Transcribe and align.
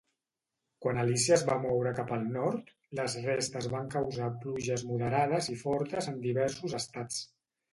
Quan 0.83 0.99
Alícia 1.01 1.33
es 1.35 1.43
va 1.49 1.57
moure 1.65 1.91
cap 1.99 2.13
al 2.15 2.25
nord, 2.37 2.71
les 3.01 3.17
restes 3.27 3.69
van 3.75 3.93
causar 3.97 4.31
pluges 4.47 4.87
moderades 4.95 5.51
i 5.57 5.59
fortes 5.63 6.11
en 6.15 6.21
diversos 6.25 6.79
estats. 6.81 7.25